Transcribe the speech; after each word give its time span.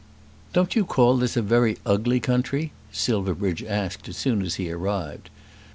"Don't 0.51 0.75
you 0.75 0.83
call 0.83 1.15
this 1.17 1.37
a 1.37 1.43
very 1.43 1.77
ugly 1.85 2.19
country?" 2.19 2.71
Silverbridge 2.91 3.61
asked 3.63 4.09
as 4.09 4.17
soon 4.17 4.41
as 4.41 4.55
he 4.55 4.71
arrived. 4.71 5.29